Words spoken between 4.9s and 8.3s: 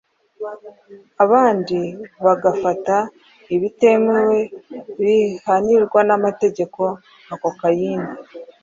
bihanirwa n’amategeko nka kokayine,